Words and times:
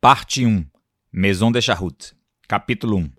Parte 0.00 0.46
1 0.46 0.64
Maison 1.12 1.50
de 1.50 1.60
Charroute 1.60 2.14
Capítulo 2.46 2.98
1 2.98 3.10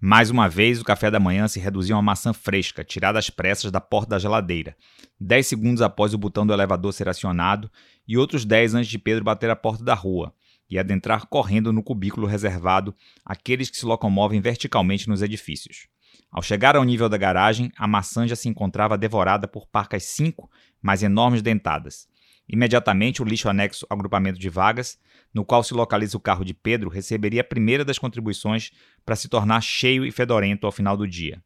Mais 0.00 0.30
uma 0.30 0.48
vez, 0.48 0.80
o 0.80 0.84
café 0.84 1.10
da 1.10 1.18
manhã 1.18 1.48
se 1.48 1.58
reduziu 1.58 1.96
a 1.96 1.98
uma 1.98 2.12
maçã 2.12 2.32
fresca, 2.32 2.84
tirada 2.84 3.18
às 3.18 3.28
pressas 3.28 3.72
da 3.72 3.80
porta 3.80 4.10
da 4.10 4.20
geladeira, 4.20 4.76
dez 5.20 5.48
segundos 5.48 5.82
após 5.82 6.14
o 6.14 6.18
botão 6.18 6.46
do 6.46 6.52
elevador 6.52 6.92
ser 6.92 7.08
acionado 7.08 7.68
e 8.06 8.16
outros 8.16 8.44
dez 8.44 8.72
antes 8.72 8.88
de 8.88 9.00
Pedro 9.00 9.24
bater 9.24 9.50
a 9.50 9.56
porta 9.56 9.82
da 9.82 9.94
rua 9.94 10.32
e 10.70 10.78
adentrar 10.78 11.26
correndo 11.26 11.72
no 11.72 11.82
cubículo 11.82 12.28
reservado 12.28 12.94
àqueles 13.24 13.68
que 13.68 13.76
se 13.76 13.84
locomovem 13.84 14.40
verticalmente 14.40 15.08
nos 15.08 15.22
edifícios. 15.22 15.88
Ao 16.30 16.40
chegar 16.40 16.76
ao 16.76 16.84
nível 16.84 17.08
da 17.08 17.16
garagem, 17.16 17.72
a 17.76 17.88
maçã 17.88 18.28
já 18.28 18.36
se 18.36 18.48
encontrava 18.48 18.96
devorada 18.96 19.48
por 19.48 19.66
parcas 19.66 20.04
cinco 20.04 20.48
mais 20.80 21.02
enormes 21.02 21.42
dentadas. 21.42 22.06
Imediatamente, 22.52 23.22
o 23.22 23.24
lixo 23.24 23.48
anexo 23.48 23.86
ao 23.88 23.96
agrupamento 23.96 24.38
de 24.38 24.50
vagas, 24.50 24.98
no 25.32 25.42
qual 25.42 25.64
se 25.64 25.72
localiza 25.72 26.18
o 26.18 26.20
carro 26.20 26.44
de 26.44 26.52
Pedro, 26.52 26.90
receberia 26.90 27.40
a 27.40 27.44
primeira 27.44 27.82
das 27.82 27.98
contribuições 27.98 28.70
para 29.06 29.16
se 29.16 29.26
tornar 29.26 29.62
cheio 29.62 30.04
e 30.04 30.12
fedorento 30.12 30.66
ao 30.66 30.72
final 30.72 30.94
do 30.94 31.08
dia. 31.08 31.42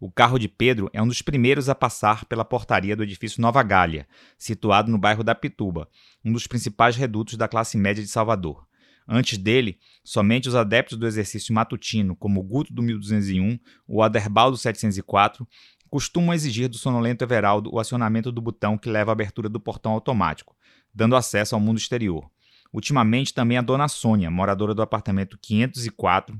O 0.00 0.10
carro 0.10 0.38
de 0.38 0.48
Pedro 0.48 0.88
é 0.94 1.02
um 1.02 1.06
dos 1.06 1.20
primeiros 1.20 1.68
a 1.68 1.74
passar 1.74 2.24
pela 2.24 2.44
portaria 2.44 2.96
do 2.96 3.02
edifício 3.02 3.42
Nova 3.42 3.62
Gália, 3.62 4.08
situado 4.38 4.90
no 4.90 4.96
bairro 4.96 5.22
da 5.22 5.34
Pituba, 5.34 5.90
um 6.24 6.32
dos 6.32 6.46
principais 6.46 6.96
redutos 6.96 7.36
da 7.36 7.46
classe 7.46 7.76
média 7.76 8.02
de 8.02 8.08
Salvador. 8.08 8.66
Antes 9.08 9.38
dele, 9.38 9.78
somente 10.02 10.48
os 10.48 10.54
adeptos 10.54 10.98
do 10.98 11.06
exercício 11.06 11.54
matutino, 11.54 12.16
como 12.16 12.40
o 12.40 12.42
Guto 12.42 12.74
do 12.74 12.82
1201 12.82 13.58
ou 13.86 13.98
o 13.98 14.02
Aderbal 14.02 14.50
do 14.50 14.56
704, 14.56 15.46
costumam 15.90 16.34
exigir 16.34 16.68
do 16.68 16.76
sonolento 16.76 17.22
Everaldo 17.24 17.70
o 17.72 17.78
acionamento 17.78 18.32
do 18.32 18.40
botão 18.40 18.76
que 18.76 18.90
leva 18.90 19.10
à 19.10 19.14
abertura 19.14 19.48
do 19.48 19.60
portão 19.60 19.92
automático, 19.92 20.56
dando 20.94 21.16
acesso 21.16 21.54
ao 21.54 21.60
mundo 21.60 21.78
exterior. 21.78 22.28
Ultimamente, 22.72 23.32
também 23.32 23.56
a 23.56 23.62
dona 23.62 23.88
Sônia, 23.88 24.30
moradora 24.30 24.74
do 24.74 24.82
apartamento 24.82 25.38
504, 25.40 26.38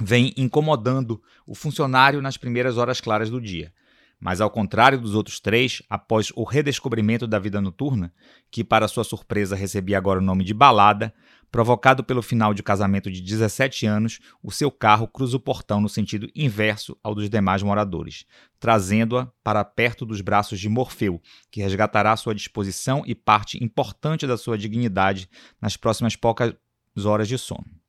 vem 0.00 0.32
incomodando 0.36 1.22
o 1.46 1.54
funcionário 1.54 2.22
nas 2.22 2.36
primeiras 2.36 2.76
horas 2.76 3.00
claras 3.00 3.30
do 3.30 3.40
dia. 3.40 3.72
Mas, 4.24 4.40
ao 4.40 4.48
contrário 4.48 4.98
dos 4.98 5.14
outros 5.14 5.38
três, 5.38 5.82
após 5.88 6.32
o 6.34 6.44
redescobrimento 6.44 7.26
da 7.26 7.38
vida 7.38 7.60
noturna, 7.60 8.10
que 8.50 8.64
para 8.64 8.88
sua 8.88 9.04
surpresa 9.04 9.54
recebia 9.54 9.98
agora 9.98 10.18
o 10.18 10.22
nome 10.22 10.44
de 10.44 10.54
balada, 10.54 11.12
Provocado 11.54 12.02
pelo 12.02 12.20
final 12.20 12.52
de 12.52 12.64
casamento 12.64 13.08
de 13.08 13.20
17 13.20 13.86
anos, 13.86 14.18
o 14.42 14.50
seu 14.50 14.72
carro 14.72 15.06
cruza 15.06 15.36
o 15.36 15.40
portão 15.40 15.80
no 15.80 15.88
sentido 15.88 16.28
inverso 16.34 16.98
ao 17.00 17.14
dos 17.14 17.30
demais 17.30 17.62
moradores, 17.62 18.26
trazendo-a 18.58 19.28
para 19.40 19.64
perto 19.64 20.04
dos 20.04 20.20
braços 20.20 20.58
de 20.58 20.68
Morfeu, 20.68 21.22
que 21.52 21.62
resgatará 21.62 22.16
sua 22.16 22.34
disposição 22.34 23.04
e 23.06 23.14
parte 23.14 23.62
importante 23.62 24.26
da 24.26 24.36
sua 24.36 24.58
dignidade 24.58 25.30
nas 25.62 25.76
próximas 25.76 26.16
poucas 26.16 26.56
horas 27.04 27.28
de 27.28 27.38
sono. 27.38 27.83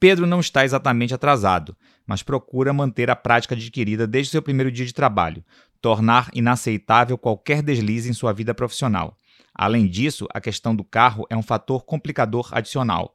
Pedro 0.00 0.26
não 0.26 0.40
está 0.40 0.64
exatamente 0.64 1.12
atrasado, 1.12 1.76
mas 2.06 2.22
procura 2.22 2.72
manter 2.72 3.10
a 3.10 3.14
prática 3.14 3.54
adquirida 3.54 4.06
desde 4.06 4.32
seu 4.32 4.40
primeiro 4.40 4.72
dia 4.72 4.86
de 4.86 4.94
trabalho, 4.94 5.44
tornar 5.78 6.30
inaceitável 6.32 7.18
qualquer 7.18 7.62
deslize 7.62 8.08
em 8.08 8.14
sua 8.14 8.32
vida 8.32 8.54
profissional. 8.54 9.14
Além 9.54 9.86
disso, 9.86 10.26
a 10.32 10.40
questão 10.40 10.74
do 10.74 10.82
carro 10.82 11.26
é 11.28 11.36
um 11.36 11.42
fator 11.42 11.84
complicador 11.84 12.48
adicional. 12.52 13.14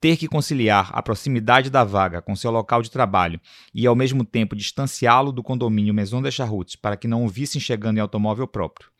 Ter 0.00 0.18
que 0.18 0.28
conciliar 0.28 0.90
a 0.92 1.02
proximidade 1.02 1.70
da 1.70 1.82
vaga 1.82 2.20
com 2.20 2.36
seu 2.36 2.50
local 2.50 2.82
de 2.82 2.90
trabalho 2.90 3.40
e, 3.74 3.86
ao 3.86 3.96
mesmo 3.96 4.22
tempo, 4.22 4.54
distanciá-lo 4.54 5.32
do 5.32 5.42
condomínio 5.42 5.94
Maison 5.94 6.20
de 6.20 6.30
Charrutes 6.30 6.76
para 6.76 6.96
que 6.96 7.08
não 7.08 7.24
o 7.24 7.28
vissem 7.28 7.60
chegando 7.60 7.96
em 7.96 8.00
automóvel 8.00 8.46
próprio. 8.46 8.90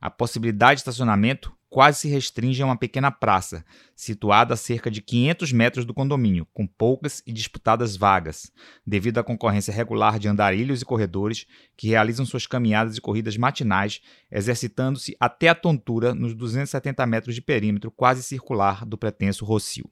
A 0.00 0.10
possibilidade 0.10 0.74
de 0.74 0.80
estacionamento 0.80 1.52
quase 1.72 2.00
se 2.00 2.08
restringe 2.08 2.62
a 2.62 2.66
uma 2.66 2.76
pequena 2.76 3.10
praça, 3.10 3.64
situada 3.96 4.52
a 4.52 4.58
cerca 4.58 4.90
de 4.90 5.00
500 5.00 5.52
metros 5.52 5.84
do 5.86 5.94
condomínio, 5.94 6.46
com 6.52 6.66
poucas 6.66 7.22
e 7.26 7.32
disputadas 7.32 7.96
vagas, 7.96 8.52
devido 8.86 9.16
à 9.16 9.24
concorrência 9.24 9.72
regular 9.72 10.18
de 10.18 10.28
andarilhos 10.28 10.82
e 10.82 10.84
corredores 10.84 11.46
que 11.74 11.88
realizam 11.88 12.26
suas 12.26 12.46
caminhadas 12.46 12.98
e 12.98 13.00
corridas 13.00 13.38
matinais, 13.38 14.02
exercitando-se 14.30 15.16
até 15.18 15.48
a 15.48 15.54
tontura 15.54 16.14
nos 16.14 16.34
270 16.34 17.06
metros 17.06 17.34
de 17.34 17.40
perímetro 17.40 17.90
quase 17.90 18.22
circular 18.22 18.84
do 18.84 18.98
pretenso 18.98 19.46
Rocio. 19.46 19.90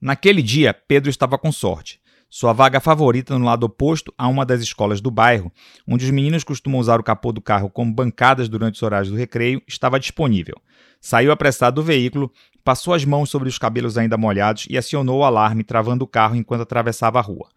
Naquele 0.00 0.42
dia, 0.42 0.74
Pedro 0.74 1.08
estava 1.08 1.38
com 1.38 1.52
sorte 1.52 2.01
sua 2.34 2.54
vaga 2.54 2.80
favorita 2.80 3.38
no 3.38 3.44
lado 3.44 3.64
oposto 3.64 4.10
a 4.16 4.26
uma 4.26 4.46
das 4.46 4.62
escolas 4.62 5.02
do 5.02 5.10
bairro, 5.10 5.52
onde 5.86 6.06
os 6.06 6.10
meninos 6.10 6.42
costumam 6.42 6.80
usar 6.80 6.98
o 6.98 7.02
capô 7.02 7.30
do 7.30 7.42
carro 7.42 7.68
como 7.68 7.92
bancadas 7.92 8.48
durante 8.48 8.76
os 8.76 8.82
horários 8.82 9.10
do 9.10 9.16
recreio, 9.18 9.60
estava 9.68 10.00
disponível. 10.00 10.54
Saiu 10.98 11.30
apressado 11.30 11.74
do 11.74 11.82
veículo, 11.82 12.32
passou 12.64 12.94
as 12.94 13.04
mãos 13.04 13.28
sobre 13.28 13.50
os 13.50 13.58
cabelos 13.58 13.98
ainda 13.98 14.16
molhados 14.16 14.64
e 14.70 14.78
acionou 14.78 15.18
o 15.18 15.24
alarme, 15.24 15.62
travando 15.62 16.06
o 16.06 16.08
carro 16.08 16.34
enquanto 16.34 16.62
atravessava 16.62 17.18
a 17.18 17.22
rua. 17.22 17.50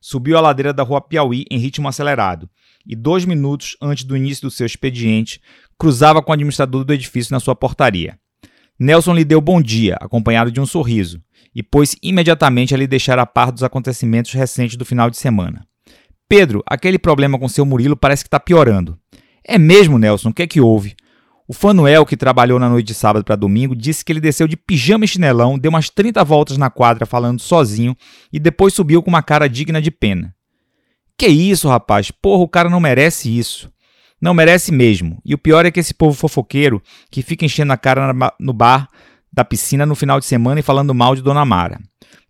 Subiu 0.00 0.38
a 0.38 0.40
ladeira 0.40 0.72
da 0.72 0.84
rua 0.84 1.00
Piauí 1.00 1.44
em 1.50 1.58
ritmo 1.58 1.88
acelerado 1.88 2.48
e, 2.86 2.94
dois 2.94 3.24
minutos 3.24 3.76
antes 3.82 4.04
do 4.04 4.16
início 4.16 4.42
do 4.42 4.50
seu 4.52 4.64
expediente, 4.64 5.40
cruzava 5.76 6.22
com 6.22 6.30
o 6.30 6.34
administrador 6.34 6.84
do 6.84 6.92
edifício 6.92 7.32
na 7.32 7.40
sua 7.40 7.56
portaria. 7.56 8.16
Nelson 8.78 9.12
lhe 9.12 9.24
deu 9.24 9.40
bom 9.40 9.60
dia, 9.60 9.96
acompanhado 10.00 10.52
de 10.52 10.60
um 10.60 10.66
sorriso 10.66 11.20
e 11.54 11.62
pôs 11.62 11.96
imediatamente 12.02 12.74
a 12.74 12.78
lhe 12.78 12.86
deixar 12.86 13.18
a 13.18 13.26
par 13.26 13.50
dos 13.50 13.62
acontecimentos 13.62 14.32
recentes 14.32 14.76
do 14.76 14.84
final 14.84 15.10
de 15.10 15.16
semana. 15.16 15.66
Pedro, 16.28 16.62
aquele 16.66 16.98
problema 16.98 17.38
com 17.38 17.48
seu 17.48 17.66
Murilo 17.66 17.96
parece 17.96 18.22
que 18.22 18.28
está 18.28 18.38
piorando. 18.38 18.98
É 19.44 19.58
mesmo, 19.58 19.98
Nelson? 19.98 20.28
O 20.28 20.34
que 20.34 20.42
é 20.42 20.46
que 20.46 20.60
houve? 20.60 20.94
O 21.48 21.52
Fanuel, 21.52 22.06
que 22.06 22.16
trabalhou 22.16 22.60
na 22.60 22.68
noite 22.68 22.86
de 22.86 22.94
sábado 22.94 23.24
para 23.24 23.34
domingo, 23.34 23.74
disse 23.74 24.04
que 24.04 24.12
ele 24.12 24.20
desceu 24.20 24.46
de 24.46 24.56
pijama 24.56 25.04
e 25.04 25.08
chinelão, 25.08 25.58
deu 25.58 25.70
umas 25.70 25.90
30 25.90 26.22
voltas 26.22 26.56
na 26.56 26.70
quadra 26.70 27.04
falando 27.04 27.40
sozinho 27.40 27.96
e 28.32 28.38
depois 28.38 28.72
subiu 28.72 29.02
com 29.02 29.10
uma 29.10 29.22
cara 29.22 29.48
digna 29.48 29.82
de 29.82 29.90
pena. 29.90 30.32
Que 31.18 31.26
isso, 31.26 31.68
rapaz? 31.68 32.12
Porra, 32.12 32.44
o 32.44 32.48
cara 32.48 32.70
não 32.70 32.78
merece 32.78 33.36
isso. 33.36 33.68
Não 34.20 34.32
merece 34.32 34.70
mesmo. 34.70 35.20
E 35.24 35.34
o 35.34 35.38
pior 35.38 35.66
é 35.66 35.70
que 35.72 35.80
esse 35.80 35.92
povo 35.92 36.16
fofoqueiro 36.16 36.80
que 37.10 37.22
fica 37.22 37.44
enchendo 37.44 37.72
a 37.72 37.76
cara 37.76 38.14
no 38.38 38.52
bar 38.52 38.88
da 39.32 39.44
piscina 39.44 39.86
no 39.86 39.94
final 39.94 40.18
de 40.18 40.26
semana 40.26 40.60
e 40.60 40.62
falando 40.62 40.94
mal 40.94 41.14
de 41.14 41.22
Dona 41.22 41.44
Mara. 41.44 41.80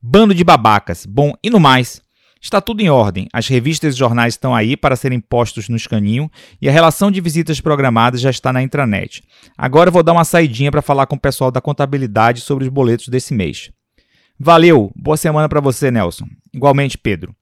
Bando 0.03 0.35
de 0.35 0.45
babacas. 0.45 1.07
Bom, 1.07 1.33
e 1.43 1.51
no 1.51 1.61
mais, 1.61 2.01
está 2.41 2.61
tudo 2.61 2.81
em 2.81 2.89
ordem. 2.89 3.29
As 3.33 3.49
revistas 3.49 3.95
e 3.95 3.99
jornais 3.99 4.35
estão 4.35 4.55
aí 4.55 4.77
para 4.77 4.97
serem 4.97 5.21
postos 5.21 5.69
no 5.69 5.77
escaninho 5.77 6.31
e 6.61 6.69
a 6.69 6.73
relação 6.73 7.11
de 7.11 7.21
visitas 7.21 7.61
programadas 7.61 8.21
já 8.21 8.31
está 8.31 8.53
na 8.53 8.63
intranet. 8.63 9.23
Agora 9.57 9.91
vou 9.91 10.03
dar 10.03 10.13
uma 10.13 10.25
saidinha 10.25 10.71
para 10.71 10.83
falar 10.83 11.07
com 11.07 11.17
o 11.17 11.21
pessoal 11.21 11.51
da 11.51 11.61
contabilidade 11.61 12.41
sobre 12.41 12.65
os 12.65 12.71
boletos 12.71 13.09
desse 13.09 13.35
mês. 13.35 13.71
Valeu, 14.39 14.91
boa 14.97 15.19
semana 15.19 15.49
para 15.49 15.61
você, 15.61 15.91
Nelson. 15.91 16.27
Igualmente, 16.53 16.97
Pedro. 16.97 17.35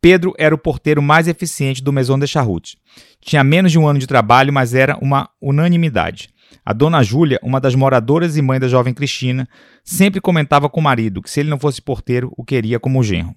Pedro 0.00 0.34
era 0.38 0.54
o 0.54 0.58
porteiro 0.58 1.02
mais 1.02 1.28
eficiente 1.28 1.82
do 1.82 1.92
Maison 1.92 2.18
de 2.18 2.26
Charrute. 2.26 2.78
Tinha 3.20 3.42
menos 3.42 3.72
de 3.72 3.78
um 3.78 3.86
ano 3.86 3.98
de 3.98 4.06
trabalho, 4.06 4.52
mas 4.52 4.72
era 4.72 4.96
uma 5.02 5.28
unanimidade. 5.42 6.30
A 6.64 6.72
dona 6.72 7.02
Júlia, 7.02 7.38
uma 7.42 7.60
das 7.60 7.74
moradoras 7.74 8.36
e 8.36 8.42
mãe 8.42 8.58
da 8.58 8.68
jovem 8.68 8.94
Cristina, 8.94 9.48
sempre 9.84 10.20
comentava 10.20 10.68
com 10.68 10.80
o 10.80 10.82
marido 10.82 11.22
que 11.22 11.30
se 11.30 11.40
ele 11.40 11.50
não 11.50 11.58
fosse 11.58 11.80
porteiro, 11.80 12.32
o 12.36 12.44
queria 12.44 12.80
como 12.80 13.02
genro. 13.02 13.34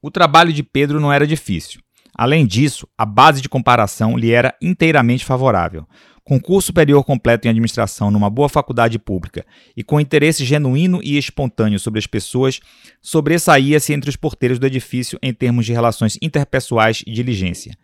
O 0.00 0.10
trabalho 0.10 0.52
de 0.52 0.62
Pedro 0.62 1.00
não 1.00 1.12
era 1.12 1.26
difícil. 1.26 1.80
Além 2.14 2.46
disso, 2.46 2.88
a 2.96 3.04
base 3.04 3.42
de 3.42 3.48
comparação 3.48 4.16
lhe 4.16 4.30
era 4.30 4.54
inteiramente 4.62 5.24
favorável. 5.24 5.86
Com 6.24 6.40
curso 6.40 6.66
superior 6.66 7.04
completo 7.04 7.46
em 7.46 7.50
administração 7.50 8.10
numa 8.10 8.30
boa 8.30 8.48
faculdade 8.48 8.98
pública 8.98 9.44
e 9.76 9.84
com 9.84 10.00
interesse 10.00 10.44
genuíno 10.44 11.00
e 11.02 11.18
espontâneo 11.18 11.78
sobre 11.78 11.98
as 11.98 12.06
pessoas, 12.06 12.58
sobressaía-se 13.00 13.92
entre 13.92 14.10
os 14.10 14.16
porteiros 14.16 14.58
do 14.58 14.66
edifício 14.66 15.18
em 15.22 15.32
termos 15.32 15.66
de 15.66 15.72
relações 15.72 16.18
interpessoais 16.22 17.04
e 17.06 17.12
diligência. 17.12 17.76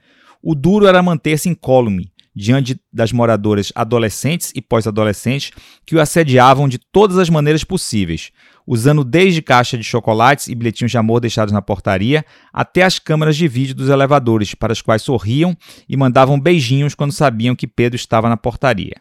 O 0.43 0.55
duro 0.55 0.87
era 0.87 1.03
manter-se 1.03 1.49
incólume, 1.49 2.11
diante 2.35 2.81
das 2.93 3.13
moradoras 3.13 3.73
adolescentes 3.75 4.53
e 4.55 4.63
pós-adolescentes 4.63 5.53
que 5.85 5.95
o 5.95 6.01
assediavam 6.01 6.69
de 6.69 6.79
todas 6.79 7.19
as 7.19 7.29
maneiras 7.29 7.65
possíveis, 7.65 8.31
usando 8.67 9.05
desde 9.05 9.43
caixa 9.43 9.77
de 9.77 9.85
chocolates 9.85 10.49
e 10.49 10.55
bilhetinhos 10.55 10.91
de 10.91 10.99
amor 10.99 11.21
deixados 11.21 11.53
na 11.53 11.61
portaria 11.61 12.25
até 12.53 12.83
as 12.83 12.99
câmeras 12.99 13.37
de 13.37 13.47
vídeo 13.49 13.75
dos 13.75 13.89
elevadores, 13.89 14.55
para 14.55 14.73
as 14.73 14.81
quais 14.81 15.03
sorriam 15.03 15.57
e 15.89 15.97
mandavam 15.97 16.41
beijinhos 16.41 16.95
quando 16.95 17.13
sabiam 17.13 17.55
que 17.55 17.67
Pedro 17.67 17.97
estava 17.97 18.29
na 18.29 18.37
portaria. 18.37 18.95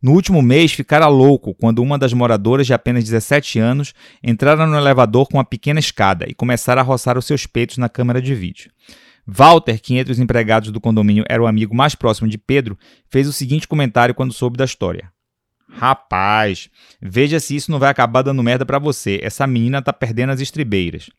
No 0.00 0.12
último 0.12 0.40
mês, 0.40 0.72
ficara 0.72 1.08
louco 1.08 1.52
quando 1.54 1.82
uma 1.82 1.98
das 1.98 2.12
moradoras 2.12 2.68
de 2.68 2.72
apenas 2.72 3.02
17 3.02 3.58
anos 3.58 3.92
entrara 4.22 4.64
no 4.64 4.76
elevador 4.76 5.26
com 5.26 5.38
uma 5.38 5.44
pequena 5.44 5.80
escada 5.80 6.24
e 6.28 6.34
começara 6.34 6.80
a 6.80 6.84
roçar 6.84 7.18
os 7.18 7.24
seus 7.24 7.46
peitos 7.46 7.78
na 7.78 7.88
câmera 7.88 8.22
de 8.22 8.32
vídeo. 8.32 8.70
Walter, 9.30 9.78
que 9.78 9.94
entre 9.94 10.10
os 10.10 10.18
empregados 10.18 10.70
do 10.70 10.80
condomínio 10.80 11.22
era 11.28 11.42
o 11.42 11.46
amigo 11.46 11.76
mais 11.76 11.94
próximo 11.94 12.26
de 12.26 12.38
Pedro, 12.38 12.78
fez 13.10 13.28
o 13.28 13.32
seguinte 13.32 13.68
comentário 13.68 14.14
quando 14.14 14.32
soube 14.32 14.56
da 14.56 14.64
história. 14.64 15.12
Rapaz, 15.68 16.70
veja 16.98 17.38
se 17.38 17.54
isso 17.54 17.70
não 17.70 17.78
vai 17.78 17.90
acabar 17.90 18.22
dando 18.22 18.42
merda 18.42 18.64
para 18.64 18.78
você. 18.78 19.20
Essa 19.22 19.46
menina 19.46 19.82
tá 19.82 19.92
perdendo 19.92 20.30
as 20.32 20.40
estribeiras. 20.40 21.10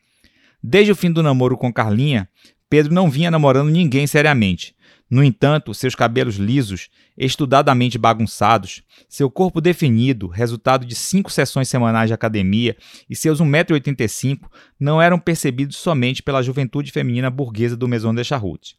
Desde 0.60 0.90
o 0.90 0.96
fim 0.96 1.12
do 1.12 1.22
namoro 1.22 1.56
com 1.56 1.72
Carlinha, 1.72 2.28
Pedro 2.68 2.92
não 2.92 3.08
vinha 3.08 3.30
namorando 3.30 3.70
ninguém 3.70 4.08
seriamente. 4.08 4.74
No 5.10 5.24
entanto, 5.24 5.74
seus 5.74 5.96
cabelos 5.96 6.36
lisos, 6.36 6.88
estudadamente 7.18 7.98
bagunçados, 7.98 8.84
seu 9.08 9.28
corpo 9.28 9.60
definido, 9.60 10.28
resultado 10.28 10.86
de 10.86 10.94
cinco 10.94 11.32
sessões 11.32 11.68
semanais 11.68 12.08
de 12.08 12.14
academia, 12.14 12.76
e 13.08 13.16
seus 13.16 13.40
1,85m 13.40 14.42
não 14.78 15.02
eram 15.02 15.18
percebidos 15.18 15.76
somente 15.76 16.22
pela 16.22 16.42
juventude 16.42 16.92
feminina 16.92 17.28
burguesa 17.28 17.76
do 17.76 17.88
Maison 17.88 18.14
de 18.14 18.22
Charroute. 18.22 18.76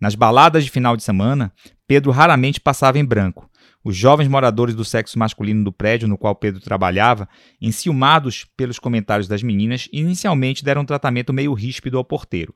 Nas 0.00 0.14
baladas 0.14 0.62
de 0.62 0.70
final 0.70 0.96
de 0.96 1.02
semana, 1.02 1.52
Pedro 1.88 2.12
raramente 2.12 2.60
passava 2.60 2.98
em 2.98 3.04
branco. 3.04 3.50
Os 3.82 3.96
jovens 3.96 4.28
moradores 4.28 4.74
do 4.76 4.84
sexo 4.84 5.18
masculino 5.18 5.64
do 5.64 5.72
prédio 5.72 6.06
no 6.06 6.16
qual 6.16 6.36
Pedro 6.36 6.60
trabalhava, 6.60 7.28
enciumados 7.60 8.46
pelos 8.56 8.78
comentários 8.78 9.26
das 9.26 9.42
meninas, 9.42 9.88
inicialmente 9.92 10.64
deram 10.64 10.82
um 10.82 10.86
tratamento 10.86 11.32
meio 11.32 11.52
ríspido 11.52 11.98
ao 11.98 12.04
porteiro. 12.04 12.54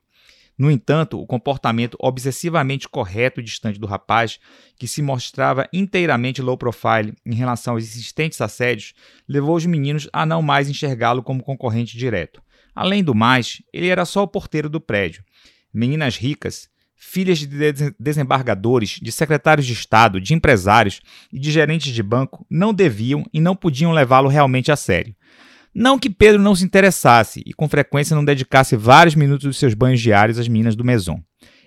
No 0.59 0.69
entanto, 0.69 1.17
o 1.17 1.25
comportamento 1.25 1.95
obsessivamente 2.01 2.89
correto 2.89 3.39
e 3.39 3.43
distante 3.43 3.79
do 3.79 3.87
rapaz, 3.87 4.41
que 4.77 4.89
se 4.89 5.01
mostrava 5.01 5.69
inteiramente 5.71 6.41
low 6.41 6.57
profile 6.57 7.13
em 7.25 7.33
relação 7.33 7.75
aos 7.75 7.85
existentes 7.85 8.41
assédios, 8.41 8.93
levou 9.25 9.55
os 9.55 9.65
meninos 9.65 10.09
a 10.11 10.25
não 10.25 10.41
mais 10.41 10.69
enxergá-lo 10.69 11.23
como 11.23 11.41
concorrente 11.41 11.97
direto. 11.97 12.43
Além 12.75 13.01
do 13.01 13.15
mais, 13.15 13.61
ele 13.71 13.87
era 13.87 14.03
só 14.03 14.23
o 14.23 14.27
porteiro 14.27 14.69
do 14.69 14.81
prédio. 14.81 15.23
Meninas 15.73 16.17
ricas, 16.17 16.67
filhas 16.93 17.39
de 17.39 17.95
desembargadores, 17.97 18.99
de 19.01 19.13
secretários 19.13 19.65
de 19.65 19.71
Estado, 19.71 20.19
de 20.19 20.33
empresários 20.33 20.99
e 21.31 21.39
de 21.39 21.51
gerentes 21.53 21.93
de 21.93 22.03
banco 22.03 22.45
não 22.49 22.73
deviam 22.73 23.25
e 23.33 23.39
não 23.39 23.55
podiam 23.55 23.93
levá-lo 23.93 24.27
realmente 24.27 24.73
a 24.73 24.75
sério. 24.75 25.15
Não 25.79 25.97
que 25.97 26.09
Pedro 26.09 26.41
não 26.41 26.53
se 26.53 26.65
interessasse 26.65 27.41
e 27.45 27.53
com 27.53 27.69
frequência 27.69 28.13
não 28.13 28.25
dedicasse 28.25 28.75
vários 28.75 29.15
minutos 29.15 29.45
dos 29.45 29.57
seus 29.57 29.73
banhos 29.73 30.01
diários 30.01 30.37
às 30.37 30.49
meninas 30.49 30.75
do 30.75 30.83
Maison. 30.83 31.23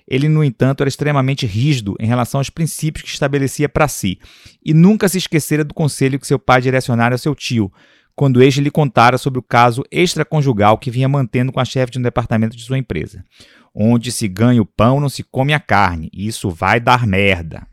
Ele, 0.07 0.29
no 0.29 0.45
entanto, 0.45 0.83
era 0.83 0.89
extremamente 0.89 1.47
rígido 1.47 1.97
em 1.99 2.05
relação 2.05 2.39
aos 2.39 2.51
princípios 2.51 3.05
que 3.05 3.09
estabelecia 3.09 3.71
para 3.71 3.89
si 3.89 4.19
e 4.63 4.75
nunca 4.75 5.09
se 5.09 5.17
esquecera 5.17 5.65
do 5.65 5.73
conselho 5.73 6.21
que 6.21 6.27
seu 6.27 6.39
pai 6.39 6.61
direcionara 6.61 7.15
ao 7.15 7.19
seu 7.19 7.35
tio, 7.35 7.73
quando 8.15 8.43
este 8.43 8.61
lhe 8.61 8.71
contara 8.71 9.17
sobre 9.17 9.39
o 9.39 9.43
caso 9.43 9.83
extraconjugal 9.91 10.77
que 10.77 10.91
vinha 10.91 11.09
mantendo 11.09 11.51
com 11.51 11.59
a 11.59 11.65
chefe 11.65 11.93
de 11.93 11.99
um 11.99 12.03
departamento 12.03 12.55
de 12.55 12.65
sua 12.65 12.77
empresa. 12.77 13.25
Onde 13.75 14.13
se 14.13 14.29
ganha 14.29 14.61
o 14.61 14.67
pão, 14.67 15.01
não 15.01 15.09
se 15.09 15.23
come 15.23 15.55
a 15.55 15.59
carne. 15.59 16.11
Isso 16.13 16.51
vai 16.51 16.79
dar 16.79 17.07
merda. 17.07 17.67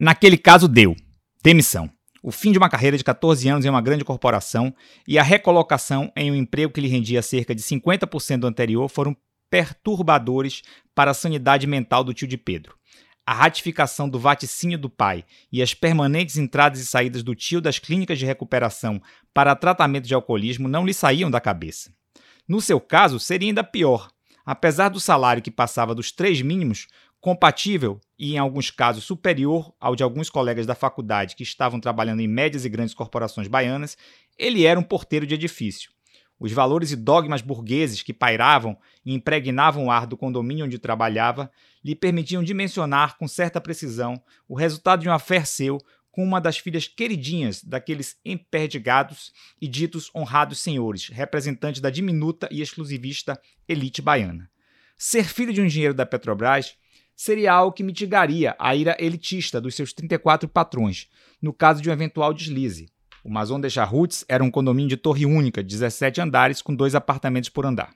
Naquele 0.00 0.36
caso, 0.36 0.66
deu. 0.66 0.96
Demissão 1.44 1.88
o 2.22 2.30
fim 2.30 2.52
de 2.52 2.58
uma 2.58 2.68
carreira 2.68 2.96
de 2.96 3.02
14 3.02 3.48
anos 3.48 3.64
em 3.64 3.68
uma 3.68 3.80
grande 3.80 4.04
corporação 4.04 4.74
e 5.08 5.18
a 5.18 5.22
recolocação 5.22 6.12
em 6.14 6.30
um 6.30 6.34
emprego 6.34 6.72
que 6.72 6.80
lhe 6.80 6.88
rendia 6.88 7.20
cerca 7.20 7.54
de 7.54 7.62
50% 7.62 8.38
do 8.38 8.46
anterior 8.46 8.88
foram 8.88 9.16
perturbadores 9.50 10.62
para 10.94 11.10
a 11.10 11.14
sanidade 11.14 11.66
mental 11.66 12.04
do 12.04 12.14
tio 12.14 12.28
de 12.28 12.38
Pedro. 12.38 12.76
A 13.26 13.34
ratificação 13.34 14.08
do 14.08 14.18
vaticínio 14.18 14.78
do 14.78 14.88
pai 14.88 15.24
e 15.50 15.62
as 15.62 15.74
permanentes 15.74 16.38
entradas 16.38 16.80
e 16.80 16.86
saídas 16.86 17.22
do 17.22 17.34
tio 17.34 17.60
das 17.60 17.78
clínicas 17.78 18.18
de 18.18 18.26
recuperação 18.26 19.00
para 19.34 19.54
tratamento 19.54 20.06
de 20.06 20.14
alcoolismo 20.14 20.68
não 20.68 20.86
lhe 20.86 20.94
saíam 20.94 21.30
da 21.30 21.40
cabeça. 21.40 21.92
No 22.48 22.60
seu 22.60 22.80
caso, 22.80 23.20
seria 23.20 23.48
ainda 23.48 23.62
pior. 23.62 24.10
Apesar 24.44 24.88
do 24.88 24.98
salário 24.98 25.42
que 25.42 25.50
passava 25.50 25.94
dos 25.94 26.10
três 26.10 26.42
mínimos, 26.42 26.88
compatível 27.22 28.00
e, 28.18 28.34
em 28.34 28.38
alguns 28.38 28.68
casos, 28.68 29.04
superior 29.04 29.72
ao 29.80 29.94
de 29.94 30.02
alguns 30.02 30.28
colegas 30.28 30.66
da 30.66 30.74
faculdade 30.74 31.36
que 31.36 31.44
estavam 31.44 31.78
trabalhando 31.78 32.18
em 32.18 32.26
médias 32.26 32.64
e 32.64 32.68
grandes 32.68 32.94
corporações 32.94 33.46
baianas, 33.46 33.96
ele 34.36 34.66
era 34.66 34.78
um 34.78 34.82
porteiro 34.82 35.24
de 35.24 35.34
edifício. 35.34 35.92
Os 36.36 36.50
valores 36.50 36.90
e 36.90 36.96
dogmas 36.96 37.40
burgueses 37.40 38.02
que 38.02 38.12
pairavam 38.12 38.76
e 39.06 39.14
impregnavam 39.14 39.86
o 39.86 39.90
ar 39.92 40.04
do 40.04 40.16
condomínio 40.16 40.64
onde 40.64 40.80
trabalhava 40.80 41.48
lhe 41.84 41.94
permitiam 41.94 42.42
dimensionar 42.42 43.16
com 43.16 43.28
certa 43.28 43.60
precisão 43.60 44.20
o 44.48 44.56
resultado 44.56 45.02
de 45.02 45.08
um 45.08 45.12
affair 45.12 45.46
seu 45.46 45.78
com 46.10 46.24
uma 46.24 46.40
das 46.40 46.58
filhas 46.58 46.88
queridinhas 46.88 47.62
daqueles 47.62 48.18
emperdigados 48.24 49.32
e 49.60 49.68
ditos 49.68 50.10
honrados 50.12 50.58
senhores, 50.58 51.06
representantes 51.06 51.80
da 51.80 51.88
diminuta 51.88 52.48
e 52.50 52.60
exclusivista 52.60 53.40
elite 53.68 54.02
baiana. 54.02 54.50
Ser 54.98 55.24
filho 55.24 55.52
de 55.52 55.60
um 55.60 55.66
engenheiro 55.66 55.94
da 55.94 56.04
Petrobras 56.04 56.76
seria 57.16 57.52
algo 57.52 57.72
que 57.72 57.82
mitigaria 57.82 58.54
a 58.58 58.74
ira 58.74 58.96
elitista 58.98 59.60
dos 59.60 59.74
seus 59.74 59.92
34 59.92 60.48
patrões, 60.48 61.08
no 61.40 61.52
caso 61.52 61.82
de 61.82 61.88
um 61.88 61.92
eventual 61.92 62.32
deslize. 62.32 62.88
O 63.24 63.32
Maison 63.32 63.60
de 63.60 63.70
Charrutes 63.70 64.24
era 64.28 64.42
um 64.42 64.50
condomínio 64.50 64.88
de 64.88 64.96
torre 64.96 65.24
única, 65.24 65.62
de 65.62 65.68
17 65.68 66.20
andares, 66.20 66.60
com 66.60 66.74
dois 66.74 66.94
apartamentos 66.94 67.48
por 67.48 67.64
andar. 67.64 67.94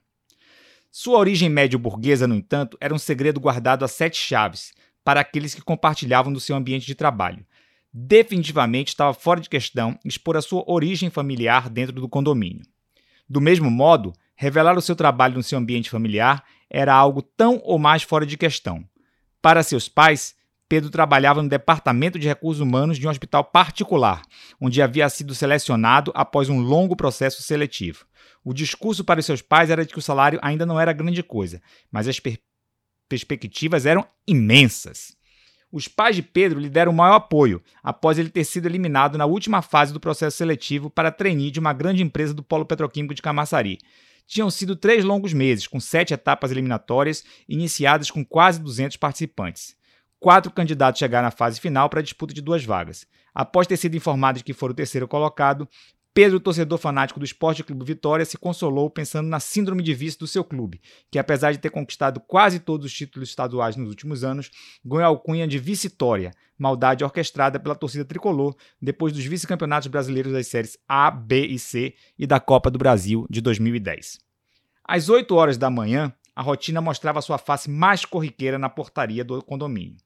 Sua 0.91 1.19
origem 1.19 1.49
médio-burguesa, 1.49 2.27
no 2.27 2.35
entanto, 2.35 2.79
era 2.81 2.95
um 2.95 2.99
segredo 2.99 3.41
guardado 3.41 3.85
a 3.85 3.89
sete 3.89 4.17
chaves 4.17 4.73
para 5.05 5.21
aqueles 5.21 5.55
que 5.55 5.61
compartilhavam 5.61 6.33
do 6.33 6.41
seu 6.41 6.57
ambiente 6.57 6.87
de 6.87 6.95
trabalho. 6.95 7.45
Definitivamente 7.93 8.89
estava 8.89 9.13
fora 9.13 9.41
de 9.41 9.49
questão 9.49 9.99
expor 10.05 10.37
a 10.37 10.43
sua 10.43 10.65
origem 10.67 11.11
familiar 11.11 11.69
dentro 11.69 11.95
do 11.95 12.09
condomínio. 12.09 12.63
Do 13.29 13.41
mesmo 13.41 13.71
modo, 13.71 14.13
revelar 14.35 14.77
o 14.77 14.83
seu 14.83 14.95
trabalho 14.95 15.35
no 15.35 15.43
seu 15.43 15.59
ambiente 15.59 15.91
familiar 15.91 16.45
era 16.71 16.95
algo 16.95 17.23
tão 17.23 17.61
ou 17.65 17.79
mais 17.79 18.03
fora 18.03 18.25
de 18.25 18.37
questão. 18.37 18.85
Para 19.41 19.63
seus 19.63 19.89
pais, 19.89 20.35
Pedro 20.69 20.91
trabalhava 20.91 21.43
no 21.43 21.49
Departamento 21.49 22.19
de 22.19 22.27
Recursos 22.27 22.61
Humanos 22.61 22.99
de 22.99 23.07
um 23.07 23.11
hospital 23.11 23.45
particular, 23.45 24.23
onde 24.61 24.83
havia 24.83 25.09
sido 25.09 25.35
selecionado 25.35 26.11
após 26.15 26.49
um 26.49 26.61
longo 26.61 26.97
processo 26.97 27.43
seletivo. 27.43 28.05
O 28.45 28.53
discurso 28.53 29.05
para 29.05 29.23
seus 29.23 29.41
pais 29.41 29.71
era 29.71 29.85
de 29.85 29.93
que 29.93 29.99
o 29.99 30.03
salário 30.03 30.41
ainda 30.43 30.67
não 30.67 30.79
era 30.79 30.93
grande 30.93 31.23
coisa, 31.23 31.61
mas 31.91 32.09
as 32.09 32.19
per 32.19 32.39
perspectivas 33.09 33.87
eram 33.87 34.05
imensas. 34.27 35.17
Os 35.71 35.87
pais 35.87 36.17
de 36.17 36.23
Pedro 36.23 36.59
lhe 36.59 36.69
deram 36.69 36.91
o 36.91 36.95
maior 36.95 37.15
apoio 37.15 37.63
após 37.83 38.19
ele 38.19 38.31
ter 38.31 38.45
sido 38.45 38.67
eliminado 38.67 39.17
na 39.17 39.27
última 39.27 39.63
fase 39.63 39.93
do 39.93 40.01
processo 40.01 40.37
seletivo 40.37 40.91
para 40.91 41.13
trainee 41.13 41.53
de 41.53 41.61
uma 41.61 41.73
grande 41.73 42.03
empresa 42.03 42.35
do 42.35 42.43
polo 42.43 42.65
petroquímico 42.65 43.15
de 43.15 43.23
Camaçari, 43.23 43.79
tinham 44.27 44.51
sido 44.51 44.75
três 44.75 45.05
longos 45.05 45.33
meses, 45.33 45.67
com 45.67 45.79
sete 45.79 46.13
etapas 46.13 46.51
eliminatórias, 46.51 47.25
iniciadas 47.49 48.11
com 48.11 48.25
quase 48.25 48.61
200 48.61 48.97
participantes. 48.97 49.77
Quatro 50.19 50.51
candidatos 50.51 50.99
chegaram 50.99 51.29
à 51.29 51.31
fase 51.31 51.61
final 51.61 51.89
para 51.89 52.01
a 52.01 52.03
disputa 52.03 52.35
de 52.35 52.41
duas 52.41 52.65
vagas. 52.65 53.07
Após 53.35 53.67
ter 53.67 53.77
sido 53.77 53.97
informado 53.97 54.39
de 54.39 54.45
que 54.45 54.55
for 54.55 54.71
o 54.71 54.75
terceiro 54.75 55.07
colocado, 55.07 55.69
Pedro, 56.17 56.41
torcedor 56.41 56.79
fanático 56.79 57.21
do 57.21 57.27
Esporte 57.27 57.63
Clube 57.63 57.85
Vitória, 57.85 58.25
se 58.25 58.39
consolou 58.39 58.89
pensando 58.89 59.29
na 59.29 59.39
síndrome 59.39 59.83
de 59.83 59.93
vice 59.93 60.19
do 60.19 60.27
seu 60.27 60.43
clube, 60.43 60.81
que 61.11 61.19
apesar 61.19 61.53
de 61.53 61.59
ter 61.59 61.69
conquistado 61.69 62.21
quase 62.21 62.59
todos 62.59 62.87
os 62.87 62.93
títulos 62.95 63.29
estaduais 63.29 63.77
nos 63.77 63.91
últimos 63.91 64.25
anos, 64.25 64.51
ganhou 64.83 65.05
a 65.05 65.09
alcunha 65.09 65.47
de 65.47 65.59
vice-tória, 65.59 66.33
maldade 66.59 67.05
orquestrada 67.05 67.61
pela 67.61 67.75
torcida 67.75 68.03
tricolor 68.03 68.57
depois 68.81 69.13
dos 69.13 69.27
vice-campeonatos 69.27 69.89
brasileiros 69.89 70.33
das 70.33 70.47
séries 70.47 70.79
A, 70.89 71.11
B 71.11 71.49
e 71.49 71.59
C 71.59 71.95
e 72.19 72.27
da 72.27 72.41
Copa 72.41 72.71
do 72.71 72.79
Brasil 72.79 73.27
de 73.29 73.43
2010. 73.43 74.19
Às 74.89 75.11
8 75.11 75.35
horas 75.35 75.59
da 75.59 75.69
manhã, 75.69 76.11
a 76.35 76.41
rotina 76.41 76.81
mostrava 76.81 77.21
sua 77.21 77.37
face 77.37 77.69
mais 77.69 78.07
corriqueira 78.07 78.59
na 78.59 78.71
portaria 78.71 79.23
do 79.23 79.43
condomínio. 79.43 79.99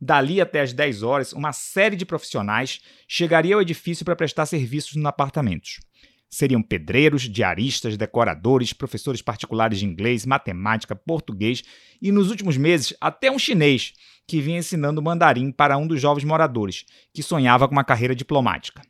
Dali 0.00 0.40
até 0.40 0.60
as 0.60 0.72
10 0.72 1.02
horas, 1.02 1.32
uma 1.32 1.52
série 1.52 1.96
de 1.96 2.04
profissionais 2.04 2.80
chegaria 3.08 3.54
ao 3.54 3.62
edifício 3.62 4.04
para 4.04 4.16
prestar 4.16 4.46
serviços 4.46 4.94
nos 4.94 5.06
apartamentos. 5.06 5.80
Seriam 6.28 6.62
pedreiros, 6.62 7.22
diaristas, 7.22 7.96
decoradores, 7.96 8.72
professores 8.72 9.22
particulares 9.22 9.78
de 9.78 9.86
inglês, 9.86 10.26
matemática, 10.26 10.94
português 10.94 11.62
e, 12.02 12.12
nos 12.12 12.30
últimos 12.30 12.56
meses, 12.56 12.94
até 13.00 13.30
um 13.30 13.38
chinês 13.38 13.94
que 14.26 14.40
vinha 14.40 14.58
ensinando 14.58 15.00
mandarim 15.00 15.52
para 15.52 15.78
um 15.78 15.86
dos 15.86 16.00
jovens 16.00 16.24
moradores, 16.24 16.84
que 17.14 17.22
sonhava 17.22 17.66
com 17.66 17.74
uma 17.74 17.84
carreira 17.84 18.14
diplomática. 18.14 18.82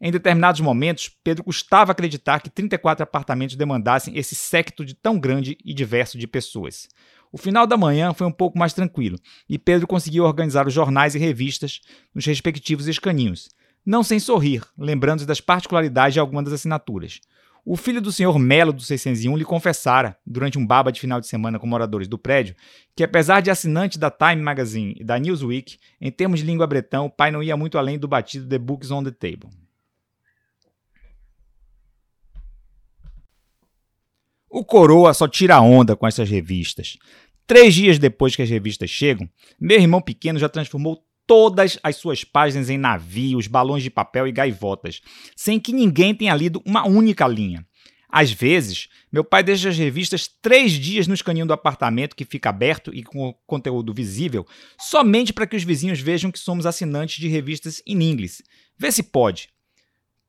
Em 0.00 0.10
determinados 0.10 0.60
momentos, 0.60 1.08
Pedro 1.22 1.44
custava 1.44 1.92
acreditar 1.92 2.40
que 2.40 2.50
34 2.50 3.04
apartamentos 3.04 3.54
demandassem 3.54 4.18
esse 4.18 4.34
séquito 4.34 4.84
de 4.84 4.94
tão 4.94 5.16
grande 5.16 5.56
e 5.64 5.72
diverso 5.72 6.18
de 6.18 6.26
pessoas. 6.26 6.88
O 7.32 7.38
final 7.38 7.66
da 7.66 7.78
manhã 7.78 8.12
foi 8.12 8.26
um 8.26 8.32
pouco 8.32 8.58
mais 8.58 8.74
tranquilo 8.74 9.18
e 9.48 9.58
Pedro 9.58 9.86
conseguiu 9.86 10.24
organizar 10.24 10.66
os 10.66 10.74
jornais 10.74 11.14
e 11.14 11.18
revistas 11.18 11.80
nos 12.14 12.26
respectivos 12.26 12.86
escaninhos, 12.86 13.48
não 13.86 14.02
sem 14.02 14.20
sorrir, 14.20 14.62
lembrando-se 14.76 15.26
das 15.26 15.40
particularidades 15.40 16.12
de 16.12 16.20
algumas 16.20 16.44
das 16.44 16.52
assinaturas. 16.52 17.20
O 17.64 17.74
filho 17.74 18.02
do 18.02 18.12
senhor 18.12 18.38
Melo 18.38 18.72
do 18.72 18.82
601 18.82 19.34
lhe 19.36 19.44
confessara, 19.44 20.18
durante 20.26 20.58
um 20.58 20.66
baba 20.66 20.92
de 20.92 21.00
final 21.00 21.20
de 21.20 21.26
semana 21.26 21.58
com 21.58 21.66
moradores 21.66 22.06
do 22.06 22.18
prédio, 22.18 22.54
que 22.94 23.02
apesar 23.02 23.40
de 23.40 23.50
assinante 23.50 23.98
da 23.98 24.10
Time 24.10 24.42
Magazine 24.42 24.94
e 24.98 25.04
da 25.04 25.18
Newsweek, 25.18 25.78
em 26.00 26.10
termos 26.10 26.40
de 26.40 26.46
língua 26.46 26.66
bretão, 26.66 27.06
o 27.06 27.10
pai 27.10 27.30
não 27.30 27.42
ia 27.42 27.56
muito 27.56 27.78
além 27.78 27.98
do 27.98 28.08
batido 28.08 28.46
The 28.46 28.58
Books 28.58 28.90
on 28.90 29.04
the 29.04 29.10
Table. 29.10 29.61
O 34.54 34.62
Coroa 34.62 35.14
só 35.14 35.26
tira 35.26 35.62
onda 35.62 35.96
com 35.96 36.06
essas 36.06 36.28
revistas. 36.28 36.98
Três 37.46 37.72
dias 37.72 37.98
depois 37.98 38.36
que 38.36 38.42
as 38.42 38.50
revistas 38.50 38.90
chegam, 38.90 39.26
meu 39.58 39.80
irmão 39.80 40.02
pequeno 40.02 40.38
já 40.38 40.46
transformou 40.46 41.02
todas 41.26 41.78
as 41.82 41.96
suas 41.96 42.22
páginas 42.22 42.68
em 42.68 42.76
navios, 42.76 43.46
balões 43.46 43.82
de 43.82 43.88
papel 43.88 44.28
e 44.28 44.32
gaivotas, 44.32 45.00
sem 45.34 45.58
que 45.58 45.72
ninguém 45.72 46.14
tenha 46.14 46.36
lido 46.36 46.62
uma 46.66 46.86
única 46.86 47.26
linha. 47.26 47.66
Às 48.10 48.30
vezes, 48.30 48.88
meu 49.10 49.24
pai 49.24 49.42
deixa 49.42 49.70
as 49.70 49.78
revistas 49.78 50.28
três 50.42 50.72
dias 50.72 51.06
no 51.06 51.14
escaninho 51.14 51.46
do 51.46 51.54
apartamento 51.54 52.14
que 52.14 52.26
fica 52.26 52.50
aberto 52.50 52.94
e 52.94 53.02
com 53.02 53.34
conteúdo 53.46 53.94
visível, 53.94 54.46
somente 54.78 55.32
para 55.32 55.46
que 55.46 55.56
os 55.56 55.64
vizinhos 55.64 55.98
vejam 55.98 56.30
que 56.30 56.38
somos 56.38 56.66
assinantes 56.66 57.16
de 57.16 57.26
revistas 57.26 57.82
em 57.86 58.02
inglês. 58.02 58.42
Vê 58.76 58.92
se 58.92 59.02
pode. 59.02 59.48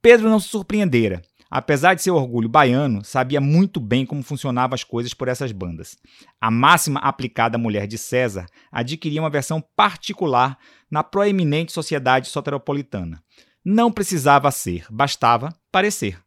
Pedro 0.02 0.30
não 0.30 0.40
se 0.40 0.48
surpreendera. 0.48 1.22
Apesar 1.56 1.94
de 1.94 2.02
seu 2.02 2.16
orgulho 2.16 2.50
baiano, 2.50 3.06
sabia 3.06 3.40
muito 3.40 3.80
bem 3.80 4.08
como 4.08 4.24
funcionavam 4.24 4.74
as 4.74 4.84
coisas 4.84 5.14
por 5.14 5.28
essas 5.28 5.52
bandas. 5.52 5.96
A 6.42 6.50
máxima 6.50 7.00
aplicada 7.00 7.58
à 7.58 7.60
mulher 7.60 7.86
de 7.86 7.96
César 7.96 8.48
adquiria 8.72 9.22
uma 9.22 9.30
versão 9.30 9.64
particular 9.76 10.58
na 10.90 11.04
proeminente 11.04 11.72
sociedade 11.72 12.28
soteropolitana. 12.28 13.22
Não 13.64 13.92
precisava 13.92 14.50
ser, 14.50 14.88
bastava 14.90 15.56
parecer. 15.72 16.18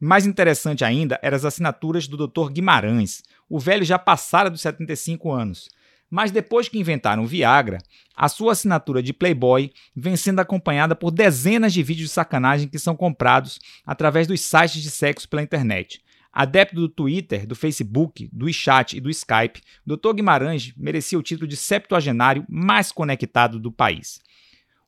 Mais 0.00 0.24
interessante 0.24 0.82
ainda 0.82 1.20
eram 1.22 1.36
as 1.36 1.44
assinaturas 1.44 2.08
do 2.08 2.26
Dr. 2.26 2.50
Guimarães. 2.50 3.22
O 3.46 3.60
velho 3.60 3.84
já 3.84 3.98
passara 3.98 4.48
dos 4.48 4.62
75 4.62 5.30
anos. 5.30 5.68
Mas 6.14 6.30
depois 6.30 6.68
que 6.68 6.78
inventaram 6.78 7.24
o 7.24 7.26
Viagra, 7.26 7.78
a 8.14 8.28
sua 8.28 8.52
assinatura 8.52 9.02
de 9.02 9.12
Playboy 9.12 9.72
vem 9.96 10.16
sendo 10.16 10.38
acompanhada 10.38 10.94
por 10.94 11.10
dezenas 11.10 11.72
de 11.72 11.82
vídeos 11.82 12.06
de 12.06 12.14
sacanagem 12.14 12.68
que 12.68 12.78
são 12.78 12.94
comprados 12.94 13.58
através 13.84 14.28
dos 14.28 14.40
sites 14.40 14.80
de 14.80 14.92
sexo 14.92 15.28
pela 15.28 15.42
internet. 15.42 16.00
Adepto 16.32 16.76
do 16.76 16.88
Twitter, 16.88 17.44
do 17.44 17.56
Facebook, 17.56 18.30
do 18.32 18.44
WeChat 18.44 18.96
e 18.96 19.00
do 19.00 19.10
Skype, 19.10 19.60
Dr. 19.84 20.12
Guimarães 20.14 20.72
merecia 20.76 21.18
o 21.18 21.22
título 21.22 21.48
de 21.48 21.56
septuagenário 21.56 22.46
mais 22.48 22.92
conectado 22.92 23.58
do 23.58 23.72
país. 23.72 24.20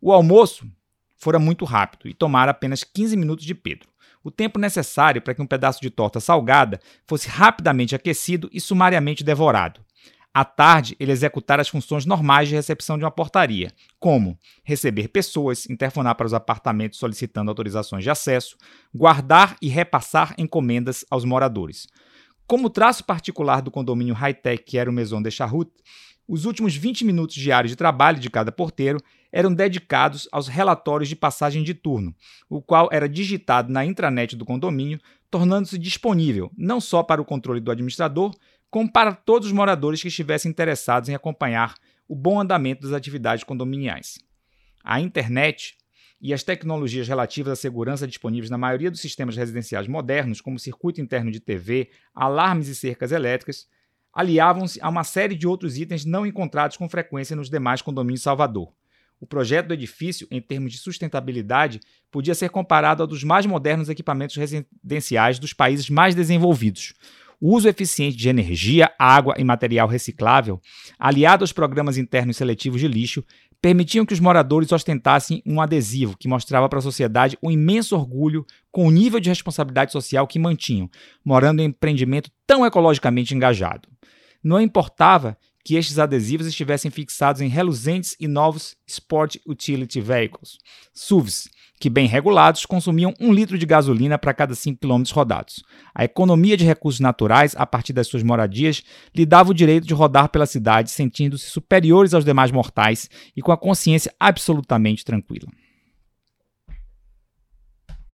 O 0.00 0.12
almoço 0.12 0.71
fora 1.16 1.40
muito 1.40 1.64
rápido 1.64 2.09
e 2.09 2.14
tomara 2.14 2.52
apenas 2.52 2.85
15 2.85 3.16
minutos 3.16 3.45
de 3.45 3.52
Pedro 3.52 3.88
o 4.23 4.30
tempo 4.30 4.59
necessário 4.59 5.23
para 5.23 5.35
que 5.35 5.42
um 5.42 5.47
pedaço 5.47 5.80
de 5.80 5.88
torta 5.88 6.18
salgada 6.18 6.80
fosse 7.04 7.28
rapidamente 7.28 7.95
aquecido 7.95 8.49
e 8.52 8.61
sumariamente 8.61 9.23
devorado. 9.23 9.85
À 10.36 10.44
tarde, 10.44 10.94
ele 11.00 11.12
executara 11.12 11.62
as 11.62 11.68
funções 11.70 12.04
normais 12.04 12.46
de 12.46 12.54
recepção 12.54 12.98
de 12.98 13.04
uma 13.04 13.10
portaria, 13.10 13.72
como 13.98 14.38
receber 14.62 15.08
pessoas, 15.08 15.66
interfonar 15.70 16.14
para 16.14 16.26
os 16.26 16.34
apartamentos 16.34 16.98
solicitando 16.98 17.50
autorizações 17.50 18.04
de 18.04 18.10
acesso, 18.10 18.54
guardar 18.94 19.56
e 19.62 19.68
repassar 19.68 20.34
encomendas 20.36 21.06
aos 21.10 21.24
moradores. 21.24 21.86
Como 22.46 22.68
traço 22.68 23.02
particular 23.02 23.62
do 23.62 23.70
condomínio 23.70 24.12
high-tech 24.12 24.62
que 24.62 24.76
era 24.76 24.90
o 24.90 24.92
Maison 24.92 25.22
de 25.22 25.30
Charrut, 25.30 25.70
os 26.28 26.44
últimos 26.44 26.76
20 26.76 27.06
minutos 27.06 27.34
diários 27.34 27.70
de 27.70 27.76
trabalho 27.76 28.20
de 28.20 28.28
cada 28.28 28.52
porteiro 28.52 29.00
eram 29.33 29.52
dedicados 29.52 30.28
aos 30.33 30.49
relatórios 30.49 31.09
de 31.09 31.16
passagem 31.16 31.62
de 31.62 31.75
turno, 31.75 32.14
o 32.49 32.62
qual 32.62 32.88
era 32.92 33.09
digitado 33.09 33.73
na 33.73 33.85
intranet 33.85 34.37
do 34.37 34.45
condomínio, 34.45 35.00
tornando-se 35.30 35.78
disponível 35.78 36.50
não 36.56 36.80
só 36.80 37.02
para 37.02 37.21
o 37.21 37.25
controle 37.25 37.61
do 37.61 37.71
administrador, 37.71 38.35
como 38.71 38.90
para 38.90 39.12
todos 39.14 39.49
os 39.49 39.52
moradores 39.52 40.02
que 40.02 40.09
estivessem 40.09 40.50
interessados 40.50 41.09
em 41.09 41.14
acompanhar 41.14 41.75
o 42.09 42.14
bom 42.14 42.40
andamento 42.40 42.83
das 42.83 42.92
atividades 42.92 43.45
condominiais. 43.45 44.18
A 44.85 45.00
internet 45.00 45.76
e 46.21 46.33
as 46.33 46.42
tecnologias 46.42 47.09
relativas 47.09 47.52
à 47.52 47.56
segurança 47.56 48.06
disponíveis 48.06 48.50
na 48.50 48.56
maioria 48.56 48.90
dos 48.90 49.00
sistemas 49.00 49.37
residenciais 49.37 49.87
modernos, 49.87 50.40
como 50.40 50.59
circuito 50.59 51.00
interno 51.00 51.30
de 51.30 51.40
TV, 51.40 51.90
alarmes 52.14 52.68
e 52.68 52.75
cercas 52.75 53.12
elétricas, 53.12 53.66
aliavam-se 54.12 54.80
a 54.80 54.88
uma 54.88 55.04
série 55.04 55.35
de 55.35 55.47
outros 55.47 55.76
itens 55.76 56.04
não 56.04 56.26
encontrados 56.26 56.76
com 56.76 56.88
frequência 56.88 57.37
nos 57.37 57.50
demais 57.50 57.83
condomínios 57.83 58.23
Salvador. 58.23 58.73
O 59.20 59.26
projeto 59.26 59.68
do 59.68 59.75
edifício, 59.75 60.26
em 60.30 60.40
termos 60.40 60.73
de 60.73 60.78
sustentabilidade, 60.78 61.80
podia 62.11 62.35
ser 62.35 62.50
comparado 62.50 63.02
ao 63.02 63.06
dos 63.06 63.25
mais 63.25 63.46
modernos 63.46 63.88
equipamentos 63.88 64.37
residenciais 64.37 65.38
dos 65.38 65.52
países 65.52 65.88
mais 65.88 66.14
desenvolvidos. 66.14 66.94
O 67.40 67.54
uso 67.54 67.68
eficiente 67.68 68.16
de 68.16 68.28
energia, 68.28 68.90
água 68.99 69.35
e 69.37 69.44
material 69.44 69.87
reciclável, 69.88 70.61
aliado 70.99 71.42
aos 71.42 71.52
programas 71.52 71.99
internos 71.99 72.37
seletivos 72.37 72.80
de 72.80 72.88
lixo, 72.88 73.23
permitiam 73.61 74.06
que 74.06 74.14
os 74.14 74.20
moradores 74.20 74.73
ostentassem 74.73 75.42
um 75.44 75.61
adesivo 75.61 76.16
que 76.16 76.28
mostrava 76.28 76.68
para 76.68 76.78
a 76.78 76.82
sociedade 76.82 77.38
o 77.42 77.50
imenso 77.50 77.96
orgulho 77.96 78.46
com 78.70 78.87
o 78.87 78.90
nível 78.90 79.20
de 79.20 79.28
responsabilidade 79.28 79.92
social 79.92 80.26
que 80.26 80.38
mantinham, 80.38 80.90
morando 81.25 81.61
em 81.61 81.66
um 81.66 81.68
empreendimento 81.68 82.30
tão 82.46 82.64
ecologicamente 82.64 83.35
engajado. 83.35 83.88
Não 84.42 84.61
importava 84.61 85.37
que 85.66 85.75
estes 85.75 85.99
adesivos 85.99 86.46
estivessem 86.46 86.92
fixados 86.92 87.40
em 87.40 87.49
reluzentes 87.49 88.14
e 88.20 88.28
novos 88.28 88.76
Sport 88.87 89.38
Utility 89.44 90.00
Vehicles, 90.00 90.58
SUVs, 90.94 91.49
que, 91.80 91.90
bem 91.90 92.06
regulados, 92.06 92.64
consumiam 92.64 93.12
um 93.18 93.32
litro 93.32 93.58
de 93.58 93.66
gasolina 93.66 94.16
para 94.16 94.32
cada 94.32 94.54
5 94.54 94.78
km 94.78 95.02
rodados. 95.12 95.64
A 95.92 96.04
economia 96.04 96.56
de 96.56 96.64
recursos 96.64 97.00
naturais, 97.00 97.52
a 97.56 97.66
partir 97.66 97.92
das 97.92 98.06
suas 98.06 98.23
moradias, 98.23 98.85
lhe 99.12 99.26
dava 99.26 99.50
o 99.50 99.54
direito 99.54 99.88
de 99.88 99.92
rodar 99.92 100.28
pela 100.28 100.46
cidade 100.46 100.92
sentindo-se 100.92 101.50
superiores 101.50 102.14
aos 102.14 102.25
demais 102.25 102.52
mortais 102.52 103.11
e 103.37 103.42
com 103.42 103.50
a 103.50 103.58
consciência 103.58 104.14
absolutamente 104.20 105.04
tranquila. 105.04 105.49